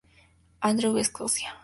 Andrews, 0.63 0.99
Escocia. 0.99 1.53